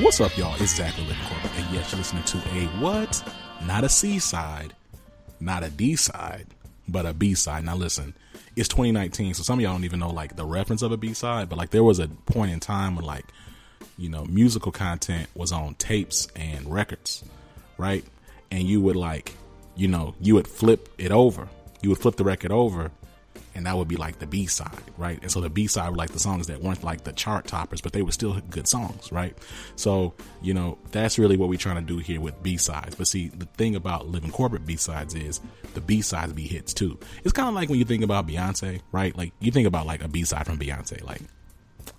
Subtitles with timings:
[0.00, 0.54] What's up, y'all?
[0.62, 3.20] It's Zachary Living and yes, you're listening to a what?
[3.66, 4.72] Not a C side,
[5.40, 6.46] not a D side,
[6.86, 7.64] but a B side.
[7.64, 8.14] Now, listen,
[8.54, 11.14] it's 2019, so some of y'all don't even know like the reference of a B
[11.14, 13.24] side, but like there was a point in time when like
[13.96, 17.24] you know musical content was on tapes and records,
[17.76, 18.04] right?
[18.52, 19.34] And you would like,
[19.74, 21.48] you know, you would flip it over,
[21.82, 22.92] you would flip the record over,
[23.58, 25.18] and that would be like the B side, right?
[25.20, 27.80] And so the B side were like the songs that weren't like the chart toppers,
[27.80, 29.36] but they were still good songs, right?
[29.74, 32.94] So, you know, that's really what we're trying to do here with B sides.
[32.94, 35.40] But see, the thing about living corporate B sides is
[35.74, 37.00] the B sides be hits too.
[37.24, 39.16] It's kind of like when you think about Beyonce, right?
[39.16, 41.22] Like you think about like a B side from Beyonce, like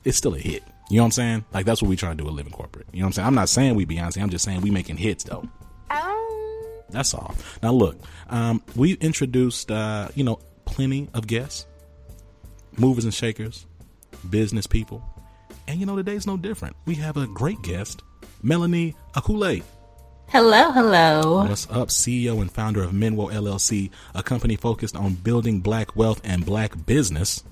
[0.05, 0.63] it's still a hit.
[0.89, 1.45] You know what I'm saying?
[1.53, 2.87] Like that's what we try to do with living corporate.
[2.93, 3.27] You know what I'm saying?
[3.27, 4.21] I'm not saying we Beyonce.
[4.21, 5.43] I'm just saying we making hits though.
[5.91, 6.83] Oh.
[6.89, 7.35] That's all.
[7.61, 7.99] Now look,
[8.29, 11.65] um, we introduced, uh, you know, plenty of guests,
[12.77, 13.65] movers and shakers,
[14.29, 15.03] business people.
[15.67, 16.75] And you know, today's no different.
[16.85, 18.03] We have a great guest,
[18.41, 19.63] Melanie Akwule.
[20.27, 21.37] Hello, hello.
[21.47, 26.21] What's up, CEO and founder of Minwo LLC, a company focused on building black wealth
[26.23, 27.43] and black business.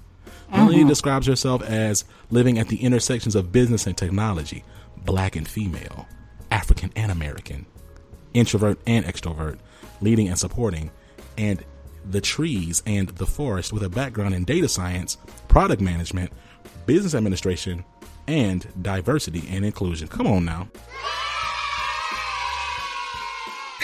[0.52, 0.88] Melanie mm-hmm.
[0.88, 4.64] describes herself as living at the intersections of business and technology,
[4.96, 6.08] black and female,
[6.52, 7.66] African and American,
[8.34, 9.58] introvert and extrovert,
[10.00, 10.92] leading and supporting,
[11.38, 11.64] and
[12.12, 16.32] the trees and the forest with a background in data science, product management,
[16.86, 17.84] business administration,
[18.28, 20.08] and diversity and inclusion.
[20.08, 20.68] Come on now.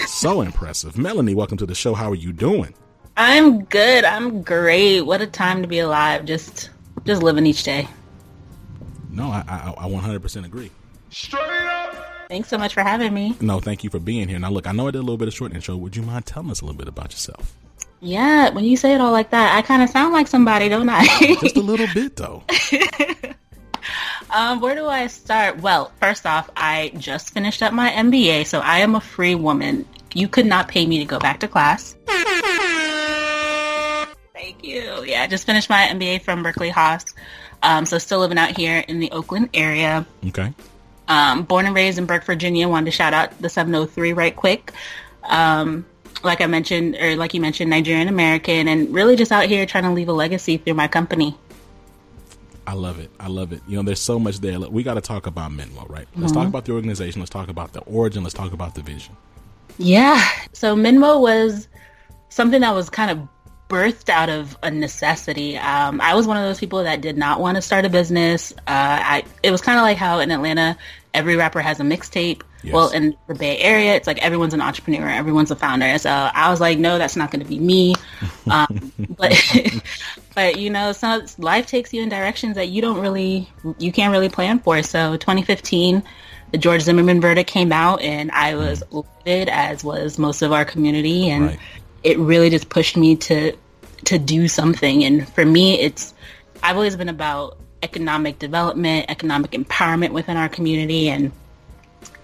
[0.06, 0.96] So impressive.
[0.96, 1.94] Melanie, welcome to the show.
[1.94, 2.74] How are you doing?
[3.16, 4.04] I'm good.
[4.04, 5.02] I'm great.
[5.02, 6.24] What a time to be alive.
[6.24, 6.70] Just
[7.04, 7.88] just living each day.
[9.10, 10.70] No, I, I, I 100% agree.
[11.10, 11.94] Straight up.
[12.28, 13.36] Thanks so much for having me.
[13.40, 14.38] No, thank you for being here.
[14.38, 15.76] Now, look, I know I did a little bit of short intro.
[15.76, 17.56] Would you mind telling us a little bit about yourself?
[18.04, 20.90] Yeah, when you say it all like that, I kind of sound like somebody, don't
[20.90, 21.06] I?
[21.40, 22.42] Just a little bit, though.
[24.30, 25.62] um, where do I start?
[25.62, 29.86] Well, first off, I just finished up my MBA, so I am a free woman.
[30.12, 31.96] You could not pay me to go back to class.
[34.34, 35.02] Thank you.
[35.06, 37.06] Yeah, I just finished my MBA from Berkeley Haas.
[37.62, 40.04] Um, so still living out here in the Oakland area.
[40.26, 40.52] Okay.
[41.08, 42.68] Um, born and raised in Burke, Virginia.
[42.68, 44.72] Wanted to shout out the 703 right quick.
[45.22, 45.86] Um,
[46.24, 49.84] like I mentioned, or like you mentioned, Nigerian American, and really just out here trying
[49.84, 51.36] to leave a legacy through my company.
[52.66, 53.10] I love it.
[53.20, 53.60] I love it.
[53.68, 54.58] You know, there's so much there.
[54.58, 56.08] Look, We got to talk about Minwo, right?
[56.16, 57.20] Let's talk about the organization.
[57.20, 58.22] Let's talk about the origin.
[58.22, 59.16] Let's talk about the vision.
[59.76, 60.22] Yeah.
[60.52, 61.68] So Minwo was
[62.30, 63.28] something that was kind of
[63.68, 65.58] birthed out of a necessity.
[65.58, 68.52] Um, I was one of those people that did not want to start a business.
[68.52, 70.78] Uh, I, it was kind of like how in Atlanta,
[71.14, 72.42] every rapper has a mixtape.
[72.62, 72.72] Yes.
[72.72, 75.96] Well, in the Bay Area, it's like everyone's an entrepreneur, everyone's a founder.
[75.98, 77.94] So I was like, no, that's not going to be me.
[78.50, 79.32] Um, but,
[80.34, 83.48] but you know, some life takes you in directions that you don't really,
[83.78, 84.82] you can't really plan for.
[84.82, 86.02] So 2015,
[86.52, 90.64] the George Zimmerman verdict came out, and I was livid, as was most of our
[90.66, 91.58] community, and Right.
[92.02, 93.56] it really just pushed me to
[94.04, 95.02] to do something.
[95.04, 96.12] And for me, it's
[96.62, 101.30] I've always been about economic development, economic empowerment within our community, and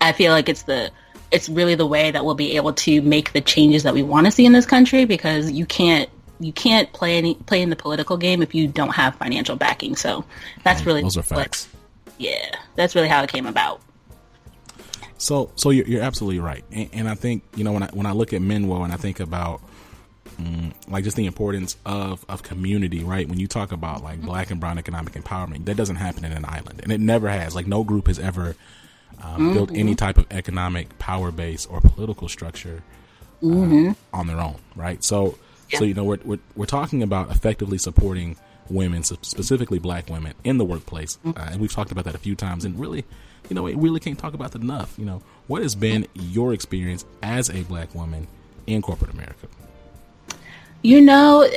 [0.01, 0.91] I feel like it's the
[1.31, 4.27] it's really the way that we'll be able to make the changes that we want
[4.27, 6.09] to see in this country because you can't
[6.41, 9.95] you can't play any play in the political game if you don't have financial backing.
[9.95, 10.25] So
[10.65, 11.69] that's really Those are what- facts.
[12.19, 13.81] yeah, that's really how it came about.
[15.19, 18.07] So, so you're, you're absolutely right, and, and I think you know when I when
[18.07, 19.61] I look at Minwo and I think about
[20.89, 23.29] like just the importance of of community, right?
[23.29, 26.45] When you talk about like black and brown economic empowerment, that doesn't happen in an
[26.45, 27.55] island, and it never has.
[27.55, 28.57] Like no group has ever
[29.23, 32.83] um, built any type of economic power base or political structure
[33.43, 35.03] uh, on their own, right?
[35.03, 35.39] So,
[35.73, 38.37] so you know we're, we're we're talking about effectively supporting
[38.69, 42.35] women, specifically black women, in the workplace, uh, and we've talked about that a few
[42.35, 42.65] times.
[42.65, 43.05] And really,
[43.49, 44.95] you know, we really can't talk about that enough.
[44.99, 48.29] You know, what has been your experience as a black woman
[48.67, 49.49] in corporate America?
[50.83, 51.49] You know,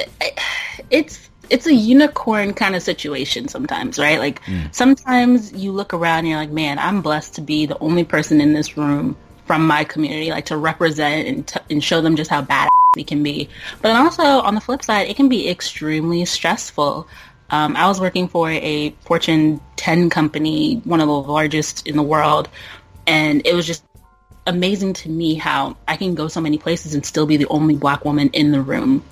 [0.90, 4.20] it's it's a unicorn kind of situation sometimes, right?
[4.20, 4.42] Like
[4.72, 8.42] sometimes you look around and you're like, man, I'm blessed to be the only person
[8.42, 9.16] in this room
[9.46, 13.04] from my community, like to represent and, t- and show them just how bad we
[13.04, 13.50] can be.
[13.82, 17.08] But then also on the flip side, it can be extremely stressful.
[17.50, 22.04] Um, I was working for a Fortune 10 company, one of the largest in the
[22.04, 22.50] world,
[23.06, 23.84] and it was just
[24.48, 27.76] amazing to me how I can go so many places and still be the only
[27.76, 29.04] black woman in the room.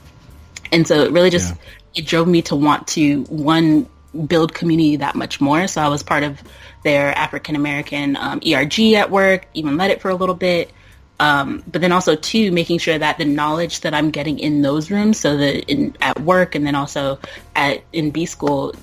[0.71, 1.53] And so it really just
[1.95, 3.87] it drove me to want to one
[4.27, 5.67] build community that much more.
[5.67, 6.41] So I was part of
[6.83, 10.71] their African American um, ERG at work, even led it for a little bit.
[11.19, 14.89] Um, but then also two, making sure that the knowledge that I'm getting in those
[14.89, 17.19] rooms, so that in at work and then also
[17.55, 18.73] at in B school,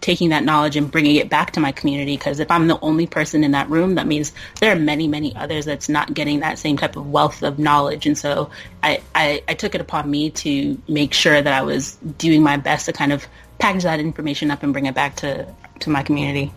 [0.00, 2.16] taking that knowledge and bringing it back to my community.
[2.16, 5.34] Because if I'm the only person in that room, that means there are many, many
[5.36, 8.06] others that's not getting that same type of wealth of knowledge.
[8.06, 8.50] And so
[8.82, 12.56] I, I, I took it upon me to make sure that I was doing my
[12.56, 13.26] best to kind of
[13.58, 15.46] package that information up and bring it back to,
[15.80, 16.52] to my community.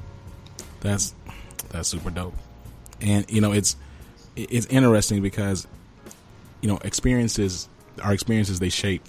[0.81, 1.13] That's
[1.69, 2.35] that's super dope.
[3.01, 3.75] And you know, it's
[4.35, 5.67] it's interesting because
[6.61, 7.67] you know, experiences
[8.01, 9.07] our experiences they shape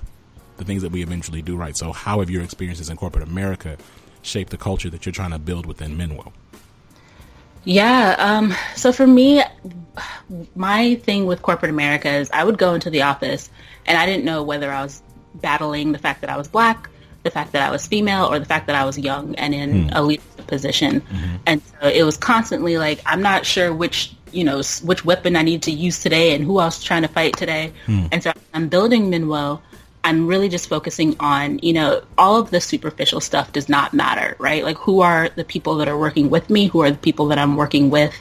[0.56, 1.76] the things that we eventually do right.
[1.76, 3.76] So how have your experiences in corporate America
[4.22, 6.32] shaped the culture that you're trying to build within Minwo?
[7.64, 8.16] Yeah.
[8.18, 9.42] Um, so for me,
[10.54, 13.50] my thing with corporate America is I would go into the office
[13.86, 15.02] and I didn't know whether I was
[15.34, 16.90] battling the fact that I was black,
[17.22, 19.88] the fact that I was female, or the fact that I was young and in
[19.88, 19.90] mm.
[19.92, 21.00] a leadership position.
[21.00, 21.36] Mm-hmm.
[21.46, 25.42] And so it was constantly like, I'm not sure which you know which weapon I
[25.42, 27.72] need to use today and who else trying to fight today.
[27.86, 28.08] Mm.
[28.12, 29.60] And so I'm building Minwo
[30.04, 34.36] I'm really just focusing on, you know, all of the superficial stuff does not matter,
[34.38, 34.62] right?
[34.62, 36.66] Like who are the people that are working with me?
[36.66, 38.14] Who are the people that I'm working with?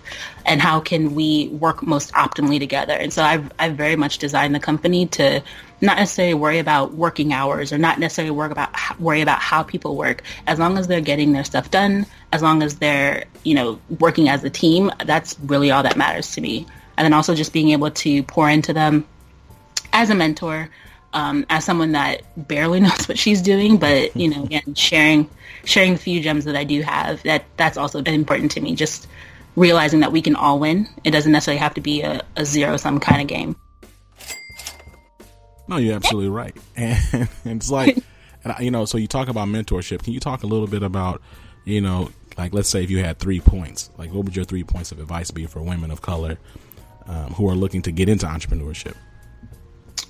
[0.45, 2.93] And how can we work most optimally together?
[2.93, 5.43] And so I've, I've very much designed the company to
[5.81, 9.97] not necessarily worry about working hours or not necessarily work about, worry about how people
[9.97, 10.23] work.
[10.47, 14.29] As long as they're getting their stuff done, as long as they're, you know, working
[14.29, 16.65] as a team, that's really all that matters to me.
[16.97, 19.05] And then also just being able to pour into them
[19.91, 20.69] as a mentor,
[21.13, 25.29] um, as someone that barely knows what she's doing, but you know, again, sharing
[25.65, 28.75] sharing the few gems that I do have, that that's also been important to me.
[28.75, 29.07] Just
[29.55, 30.87] realizing that we can all win.
[31.03, 33.55] It doesn't necessarily have to be a, a zero sum kind of game.
[35.67, 37.97] No, you're absolutely right, and, it's like,
[38.43, 40.03] and you know, so you talk about mentorship.
[40.03, 41.21] Can you talk a little bit about,
[41.63, 44.63] you know, like let's say if you had three points, like what would your three
[44.65, 46.37] points of advice be for women of color
[47.07, 48.95] um, who are looking to get into entrepreneurship?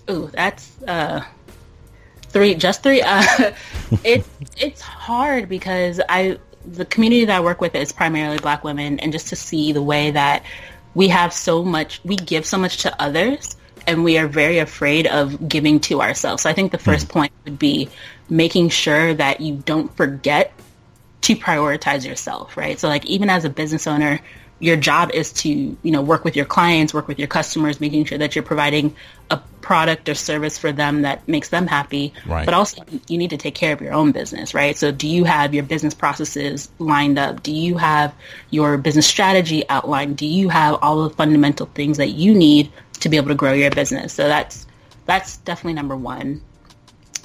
[0.09, 1.23] Ooh, that's uh,
[2.27, 2.55] three.
[2.55, 3.01] Just three.
[3.01, 3.23] Uh,
[4.03, 4.25] it
[4.57, 9.11] it's hard because I the community that I work with is primarily Black women, and
[9.11, 10.43] just to see the way that
[10.95, 13.55] we have so much, we give so much to others,
[13.87, 16.43] and we are very afraid of giving to ourselves.
[16.43, 17.89] So I think the 1st mm point would be
[18.29, 20.53] making sure that you don't forget
[21.21, 22.79] to prioritize yourself, right?
[22.79, 24.19] So like even as a business owner,
[24.63, 28.05] your job is to, you know, work with your clients, work with your customers, making
[28.05, 28.95] sure that you're providing
[29.29, 32.13] a product or service for them that makes them happy.
[32.25, 32.45] Right.
[32.45, 34.77] But also you need to take care of your own business, right?
[34.77, 37.43] So do you have your business processes lined up?
[37.43, 38.15] Do you have
[38.51, 40.15] your business strategy outlined?
[40.15, 42.71] Do you have all the fundamental things that you need
[43.01, 44.13] to be able to grow your business?
[44.13, 44.65] So that's
[45.05, 46.41] that's definitely number 1.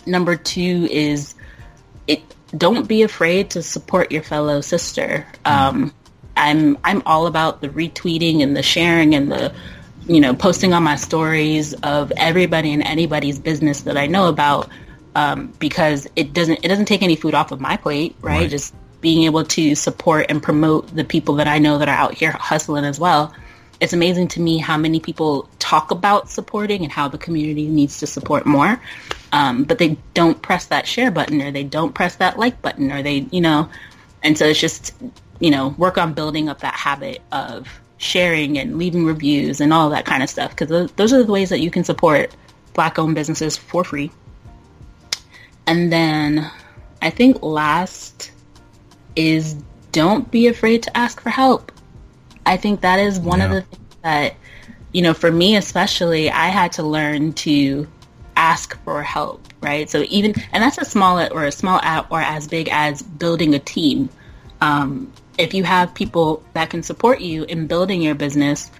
[0.06, 1.36] Number 2 is
[2.08, 2.20] it
[2.56, 5.24] don't be afraid to support your fellow sister.
[5.44, 5.92] Mm.
[6.38, 9.52] I'm I'm all about the retweeting and the sharing and the
[10.06, 14.70] you know posting on my stories of everybody and anybody's business that I know about
[15.14, 18.40] um, because it doesn't it doesn't take any food off of my plate, right?
[18.40, 18.50] right?
[18.50, 22.14] Just being able to support and promote the people that I know that are out
[22.14, 23.34] here hustling as well.
[23.80, 27.98] It's amazing to me how many people talk about supporting and how the community needs
[27.98, 28.80] to support more,
[29.30, 32.90] um, but they don't press that share button or they don't press that like button
[32.90, 33.68] or they, you know,
[34.22, 34.94] and so it's just
[35.40, 37.68] you know, work on building up that habit of
[37.98, 41.48] sharing and leaving reviews and all that kind of stuff because those are the ways
[41.50, 42.34] that you can support
[42.74, 44.10] black-owned businesses for free.
[45.66, 46.50] And then
[47.02, 48.30] I think last
[49.16, 49.56] is
[49.92, 51.72] don't be afraid to ask for help.
[52.46, 53.44] I think that is one yeah.
[53.46, 54.34] of the things that,
[54.92, 57.88] you know, for me especially, I had to learn to
[58.36, 59.90] ask for help, right?
[59.90, 63.54] So even, and that's a small or a small app or as big as building
[63.54, 64.08] a team.
[64.60, 68.70] Um, if you have people that can support you in building your business,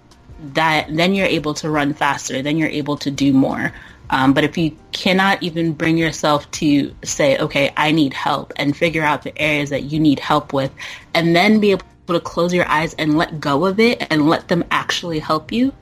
[0.55, 3.73] that then you're able to run faster, then you're able to do more.
[4.11, 8.77] Um, but if you cannot even bring yourself to say, okay, I need help and
[8.77, 10.73] figure out the areas that you need help with,
[11.15, 14.49] and then be able to close your eyes and let go of it and let
[14.49, 15.75] them actually help you,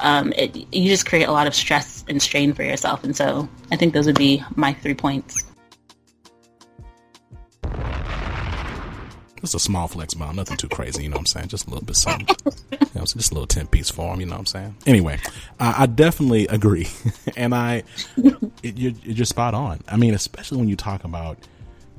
[0.00, 3.04] um, it, you just create a lot of stress and strain for yourself.
[3.04, 5.46] And so I think those would be my three points.
[9.42, 11.48] Just a small flex bomb, nothing too crazy, you know what I'm saying?
[11.48, 12.28] Just a little bit something.
[12.70, 14.76] you know, just a little 10 piece for him, you know what I'm saying?
[14.86, 15.18] Anyway,
[15.58, 16.86] I, I definitely agree.
[17.36, 17.82] and I,
[18.62, 19.80] it, you're, you're just spot on.
[19.88, 21.38] I mean, especially when you talk about,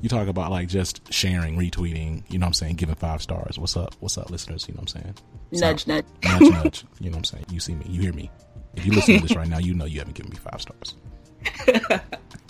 [0.00, 2.76] you talk about like just sharing, retweeting, you know what I'm saying?
[2.76, 3.58] Giving five stars.
[3.58, 3.94] What's up?
[4.00, 4.66] What's up, listeners?
[4.66, 5.14] You know what I'm saying?
[5.52, 6.06] Nudge, nudge.
[6.24, 6.84] Nudge, nudge.
[6.98, 7.46] You know what I'm saying?
[7.50, 7.84] You see me.
[7.88, 8.30] You hear me.
[8.74, 10.94] If you listen to this right now, you know you haven't given me five stars.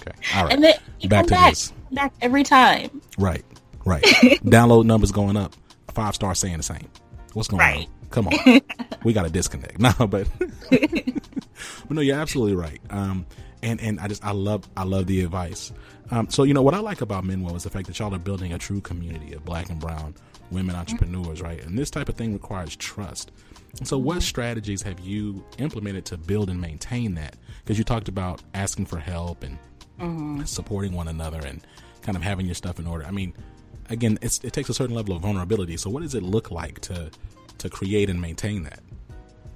[0.07, 0.19] Okay.
[0.35, 0.53] All right.
[0.53, 0.75] And then
[1.09, 1.73] back to back, this.
[1.91, 3.01] Back every time.
[3.19, 3.45] Right.
[3.85, 4.03] Right.
[4.45, 5.55] Download numbers going up.
[5.89, 6.89] Five stars saying the same.
[7.35, 7.87] What's going right.
[7.87, 8.09] on?
[8.11, 8.61] Come on.
[9.05, 9.79] we got to disconnect.
[9.79, 10.29] No, but
[10.71, 12.81] but no, you're absolutely right.
[12.91, 13.27] Um,
[13.63, 15.73] and and I just I love I love the advice.
[16.11, 18.19] Um, so you know what I like about Minwo is the fact that y'all are
[18.19, 20.15] building a true community of Black and Brown
[20.51, 21.63] women entrepreneurs, right?
[21.65, 23.33] And this type of thing requires trust.
[23.79, 27.37] And so, what strategies have you implemented to build and maintain that?
[27.63, 29.59] Because you talked about asking for help and
[29.99, 30.45] mm-hmm.
[30.45, 31.61] supporting one another and
[32.03, 33.05] kind of having your stuff in order.
[33.05, 33.35] I mean,
[33.91, 35.77] again, it takes a certain level of vulnerability.
[35.77, 37.11] So, what does it look like to
[37.59, 38.81] to create and maintain that?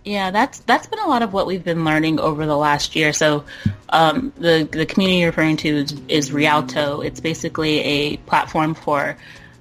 [0.04, 3.12] Yeah, that's that's been a lot of what we've been learning over the last year.
[3.12, 3.44] So,
[3.90, 7.00] um, the the community you're referring to is, is Rialto.
[7.00, 9.16] It's basically a platform for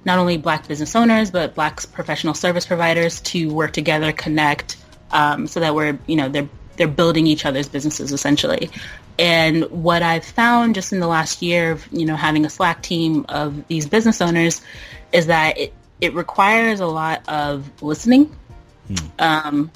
[0.06, 4.78] not only Black business owners but Black professional service providers to work together, connect,
[5.12, 8.70] um, so that we're you know they're they're building each other's businesses essentially.
[9.20, 12.82] And what I've found just in the last year of you know having a Slack
[12.84, 14.62] team of these business owners
[15.12, 18.36] is that it it requires a lot of listening.
[18.88, 18.96] Hmm.
[19.20, 19.72] Um,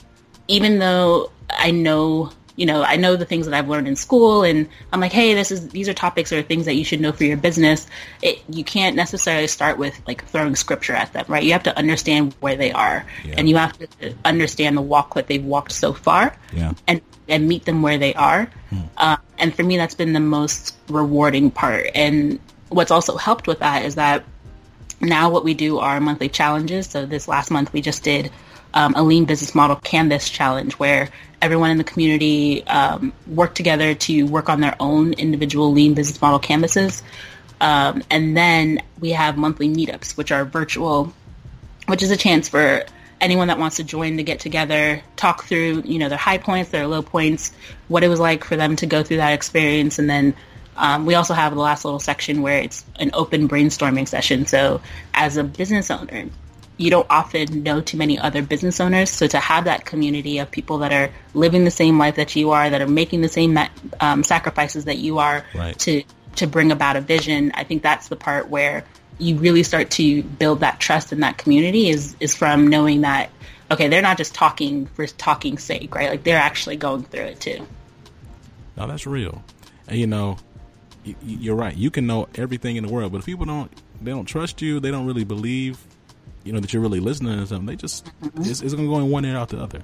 [0.47, 4.43] even though I know, you know, I know the things that I've learned in school
[4.43, 7.11] and I'm like, hey, this is, these are topics or things that you should know
[7.11, 7.87] for your business.
[8.21, 11.43] It, you can't necessarily start with like throwing scripture at them, right?
[11.43, 13.35] You have to understand where they are yeah.
[13.37, 16.73] and you have to understand the walk that they've walked so far yeah.
[16.87, 18.47] and, and meet them where they are.
[18.69, 18.79] Hmm.
[18.97, 21.87] Uh, and for me, that's been the most rewarding part.
[21.95, 24.23] And what's also helped with that is that
[24.99, 26.87] now what we do are monthly challenges.
[26.87, 28.31] So this last month we just did
[28.73, 31.09] um, a lean business model canvas challenge where
[31.41, 36.21] everyone in the community um, worked together to work on their own individual lean business
[36.21, 37.01] model canvases.
[37.59, 41.13] Um, and then we have monthly meetups, which are virtual,
[41.87, 42.83] which is a chance for
[43.21, 46.71] anyone that wants to join to get together, talk through, you know, their high points,
[46.71, 47.53] their low points,
[47.87, 49.99] what it was like for them to go through that experience.
[49.99, 50.35] And then
[50.75, 54.47] um, we also have the last little section where it's an open brainstorming session.
[54.47, 54.81] So
[55.13, 56.25] as a business owner,
[56.77, 59.11] you don't often know too many other business owners.
[59.11, 62.51] So to have that community of people that are living the same life that you
[62.51, 63.57] are, that are making the same
[63.99, 65.77] um, sacrifices that you are right.
[65.79, 66.03] to
[66.37, 68.85] to bring about a vision, I think that's the part where
[69.21, 71.89] you really start to build that trust in that community.
[71.89, 73.29] Is is from knowing that
[73.69, 76.09] okay, they're not just talking for talking's sake, right?
[76.09, 77.65] Like they're actually going through it too.
[78.75, 79.43] No, that's real.
[79.87, 80.37] And you know,
[81.23, 81.75] you're right.
[81.75, 84.79] You can know everything in the world, but if people don't, they don't trust you.
[84.79, 85.77] They don't really believe
[86.43, 87.65] you know that you're really listening to them.
[87.65, 88.41] They just mm-hmm.
[88.41, 89.83] it's, it's going to go in one ear out the other.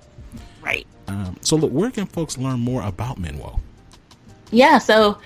[0.61, 0.87] Right.
[1.07, 3.59] Um, so look, where can folks learn more about Minwo?
[4.51, 5.17] Yeah, so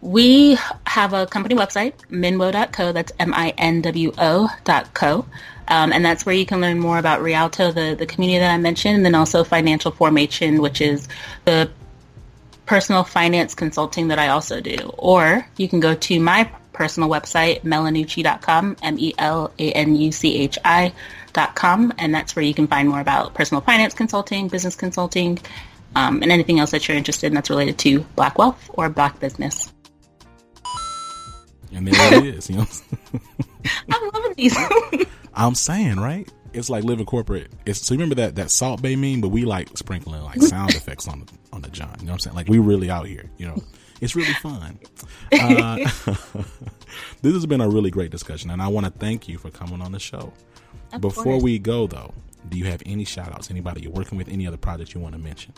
[0.00, 2.92] we have a company website, minwo.co.
[2.92, 5.26] That's M-I-N-W-O dot co.
[5.66, 8.58] Um, and that's where you can learn more about Rialto, the, the community that I
[8.58, 11.08] mentioned, and then also financial formation, which is
[11.44, 11.70] the
[12.64, 14.92] personal finance consulting that I also do.
[14.96, 19.32] Or you can go to my personal website, melanuchi.com, M-E-L-A-N-U-C-H-I
[21.32, 25.38] dot com, and that's where you can find more about personal finance consulting, business consulting,
[25.96, 29.18] um, and anything else that you're interested in that's related to Black wealth or Black
[29.20, 29.72] business.
[31.72, 32.50] And there it is.
[32.50, 32.66] You know,
[33.90, 34.56] I'm loving these.
[35.34, 36.30] I'm saying, right?
[36.52, 37.52] It's like living corporate.
[37.66, 40.70] It's so you remember that that Salt Bae meme, but we like sprinkling like sound
[40.74, 41.94] effects on the on the John.
[42.00, 42.36] You know what I'm saying?
[42.36, 43.30] Like we really out here.
[43.36, 43.62] You know.
[44.00, 44.78] It's really fun.
[45.32, 45.76] Uh,
[47.20, 49.82] this has been a really great discussion, and I want to thank you for coming
[49.82, 50.32] on the show.
[50.92, 51.42] Of Before course.
[51.42, 52.14] we go, though,
[52.48, 53.50] do you have any shout outs?
[53.50, 54.28] Anybody you're working with?
[54.28, 55.52] Any other projects you want to mention?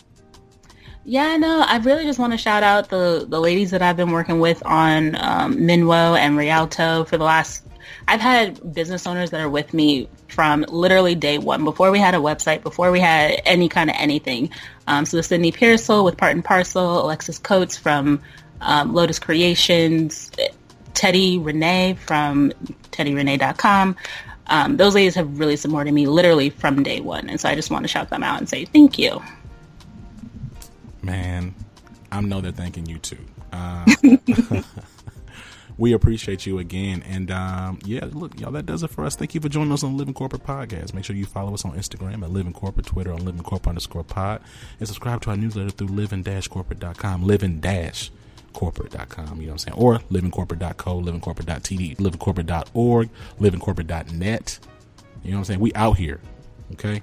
[1.05, 4.11] Yeah, no, I really just want to shout out the, the ladies that I've been
[4.11, 7.65] working with on um, Minwo and Rialto for the last.
[8.07, 12.15] I've had business owners that are with me from literally day one, before we had
[12.15, 14.51] a website, before we had any kind of anything.
[14.87, 18.21] Um, so the Sydney Pearsall with Part and Parcel, Alexis Coates from
[18.61, 20.31] um, Lotus Creations,
[20.93, 22.53] Teddy Renee from
[22.91, 23.97] teddyrenee.com.
[24.49, 27.31] Um, those ladies have really supported me literally from day one.
[27.31, 29.23] And so I just want to shout them out and say thank you.
[31.03, 31.55] Man,
[32.13, 33.19] I know they're thanking you too.
[33.53, 33.85] Uh,
[35.79, 37.03] we appreciate you again.
[37.09, 39.17] And um, yeah, look, y'all, that does it for us.
[39.17, 40.95] Thank you for joining us on the Living Corporate Podcast.
[40.95, 44.05] Make sure you follow us on Instagram at Living Corporate, Twitter on Living Corporate underscore
[44.05, 44.43] pod,
[44.79, 47.25] and subscribe to our newsletter through living-corporate.com.
[47.25, 48.11] Living dash
[48.53, 49.79] corporate.com, you know what I'm saying?
[49.79, 53.09] Or livingcorporate.co, livingcorporate.tv, livingcorporate.org,
[53.41, 54.59] livingcorporate.net.
[55.23, 55.61] You know what I'm saying?
[55.61, 56.21] We out here,
[56.73, 57.03] okay?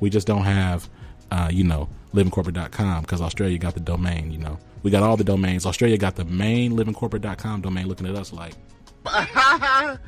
[0.00, 0.88] We just don't have,
[1.30, 4.58] uh, you know, livingcorporate.com because Australia got the domain, you know.
[4.82, 5.66] We got all the domains.
[5.66, 8.54] Australia got the main livingcorporate.com domain looking at us like.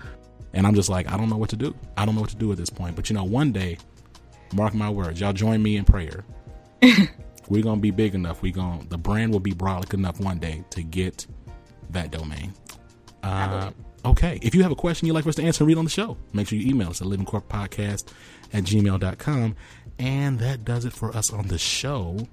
[0.52, 1.74] and I'm just like, I don't know what to do.
[1.96, 2.96] I don't know what to do at this point.
[2.96, 3.78] But you know, one day,
[4.54, 6.24] mark my words, y'all join me in prayer.
[7.48, 8.42] We're gonna be big enough.
[8.42, 11.26] We're going to, the brand will be broad enough one day to get
[11.90, 12.52] that domain.
[13.22, 13.70] Uh,
[14.10, 14.38] okay.
[14.42, 15.90] If you have a question you'd like for us to answer and read on the
[15.90, 18.12] show, make sure you email us at livingcorppodcast
[18.52, 19.56] at gmail.com.
[19.98, 22.28] And that does it for us on the show.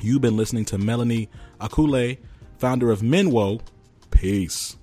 [0.00, 1.28] You've been listening to Melanie
[1.60, 2.18] Akwule,
[2.58, 3.60] founder of Minwo.
[4.10, 4.76] Peace.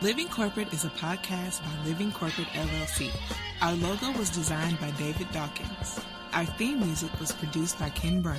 [0.00, 3.10] Living Corporate is a podcast by Living Corporate LLC.
[3.60, 6.00] Our logo was designed by David Dawkins.
[6.32, 8.38] Our theme music was produced by Ken Brown.